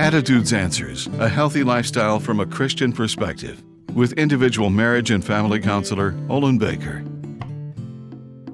Attitudes 0.00 0.54
Answers 0.54 1.08
A 1.18 1.28
Healthy 1.28 1.62
Lifestyle 1.62 2.18
from 2.18 2.40
a 2.40 2.46
Christian 2.46 2.90
Perspective 2.90 3.62
with 3.92 4.14
individual 4.14 4.70
marriage 4.70 5.10
and 5.10 5.22
family 5.22 5.60
counselor 5.60 6.14
Olin 6.30 6.56
Baker. 6.56 7.00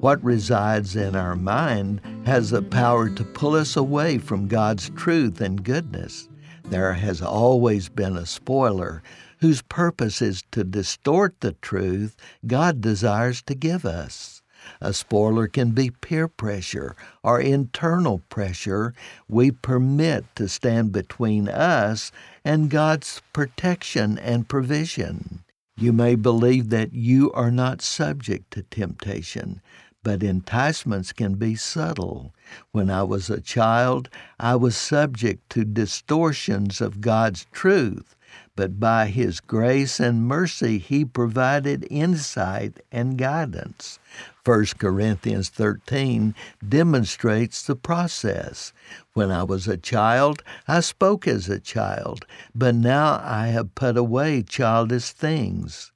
What 0.01 0.21
resides 0.21 0.97
in 0.97 1.15
our 1.15 1.37
mind 1.37 2.01
has 2.25 2.49
the 2.49 2.61
power 2.61 3.09
to 3.09 3.23
pull 3.23 3.55
us 3.55 3.77
away 3.77 4.17
from 4.17 4.49
God's 4.49 4.89
truth 4.89 5.39
and 5.39 5.63
goodness. 5.63 6.27
There 6.65 6.91
has 6.91 7.21
always 7.21 7.87
been 7.87 8.17
a 8.17 8.25
spoiler 8.25 9.01
whose 9.39 9.61
purpose 9.61 10.21
is 10.21 10.43
to 10.51 10.65
distort 10.65 11.39
the 11.39 11.53
truth 11.53 12.17
God 12.45 12.81
desires 12.81 13.41
to 13.43 13.55
give 13.55 13.85
us. 13.85 14.41
A 14.81 14.93
spoiler 14.93 15.47
can 15.47 15.71
be 15.71 15.89
peer 15.89 16.27
pressure 16.27 16.95
or 17.23 17.39
internal 17.39 18.19
pressure 18.29 18.93
we 19.27 19.51
permit 19.51 20.25
to 20.35 20.47
stand 20.47 20.91
between 20.91 21.47
us 21.47 22.11
and 22.43 22.69
God's 22.69 23.21
protection 23.33 24.17
and 24.17 24.47
provision. 24.47 25.43
You 25.77 25.93
may 25.93 26.15
believe 26.15 26.69
that 26.69 26.93
you 26.93 27.31
are 27.33 27.51
not 27.51 27.81
subject 27.81 28.51
to 28.51 28.63
temptation, 28.63 29.61
but 30.03 30.23
enticements 30.23 31.11
can 31.11 31.35
be 31.35 31.53
subtle. 31.55 32.33
When 32.71 32.89
I 32.89 33.03
was 33.03 33.29
a 33.29 33.41
child, 33.41 34.09
I 34.39 34.55
was 34.55 34.77
subject 34.77 35.49
to 35.51 35.65
distortions 35.65 36.81
of 36.81 37.01
God's 37.01 37.45
truth, 37.51 38.15
but 38.55 38.79
by 38.79 39.07
His 39.07 39.39
grace 39.39 39.99
and 39.99 40.25
mercy, 40.25 40.79
He 40.79 41.05
provided 41.05 41.85
insight 41.91 42.79
and 42.91 43.17
guidance. 43.17 43.99
1 44.47 44.65
Corinthians 44.77 45.49
13 45.49 46.33
demonstrates 46.65 47.63
the 47.63 47.75
process. 47.75 48.71
When 49.11 49.29
I 49.29 49.43
was 49.43 49.67
a 49.67 49.75
child, 49.75 50.41
I 50.69 50.79
spoke 50.79 51.27
as 51.27 51.49
a 51.49 51.59
child, 51.59 52.25
but 52.55 52.73
now 52.73 53.19
I 53.21 53.47
have 53.47 53.75
put 53.75 53.97
away 53.97 54.43
childish 54.43 55.09
things. 55.09 55.91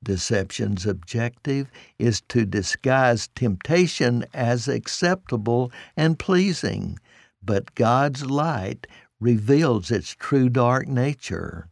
Deception's 0.00 0.86
objective 0.86 1.72
is 1.98 2.20
to 2.28 2.46
disguise 2.46 3.30
temptation 3.34 4.24
as 4.32 4.68
acceptable 4.68 5.72
and 5.96 6.20
pleasing, 6.20 7.00
but 7.42 7.74
God's 7.74 8.24
light 8.24 8.86
reveals 9.18 9.90
its 9.90 10.14
true 10.14 10.48
dark 10.48 10.86
nature. 10.86 11.68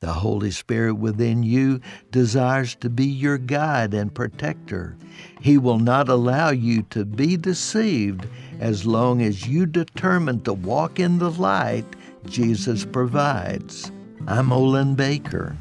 The 0.00 0.14
Holy 0.14 0.50
Spirit 0.50 0.94
within 0.94 1.42
you 1.42 1.78
desires 2.10 2.74
to 2.76 2.88
be 2.88 3.04
your 3.04 3.36
guide 3.36 3.92
and 3.92 4.14
protector. 4.14 4.96
He 5.42 5.58
will 5.58 5.78
not 5.78 6.08
allow 6.08 6.52
you 6.52 6.84
to 6.84 7.04
be 7.04 7.36
deceived 7.36 8.26
as 8.60 8.86
long 8.86 9.20
as 9.20 9.46
you 9.46 9.66
determine 9.66 10.40
to 10.44 10.54
walk 10.54 10.98
in 10.98 11.18
the 11.18 11.30
light 11.30 11.84
Jesus 12.24 12.86
provides. 12.86 13.92
I'm 14.26 14.52
Olin 14.52 14.94
Baker. 14.94 15.54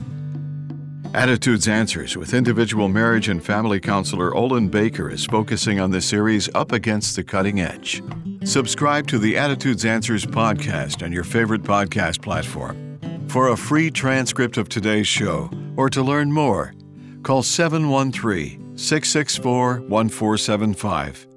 Attitudes 1.14 1.68
Answers 1.68 2.16
with 2.16 2.34
individual 2.34 2.88
marriage 2.88 3.28
and 3.28 3.44
family 3.44 3.82
counselor 3.82 4.34
Olin 4.34 4.70
Baker 4.70 5.10
is 5.10 5.26
focusing 5.26 5.82
on 5.82 5.92
the 5.92 6.00
series 6.00 6.48
Up 6.56 6.72
Against 6.72 7.18
the 7.18 7.26
Cutting 7.26 7.60
Edge. 7.60 8.02
Subscribe 8.46 9.06
to 9.08 9.20
the 9.20 9.36
Attitudes 9.36 9.84
Answers 9.84 10.26
podcast 10.26 11.04
on 11.04 11.12
your 11.12 11.26
favorite 11.26 11.64
podcast 11.64 12.22
platform. 12.22 12.89
For 13.30 13.50
a 13.50 13.58
free 13.58 13.92
transcript 13.92 14.58
of 14.58 14.70
today's 14.70 15.08
show 15.08 15.52
or 15.78 15.88
to 15.92 16.02
learn 16.02 16.32
more, 16.32 16.74
call 17.22 17.44
713 17.44 18.76
664 18.76 19.82
1475. 19.82 21.28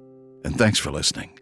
And 0.43 0.57
thanks 0.57 0.79
for 0.79 0.89
listening. 0.89 1.37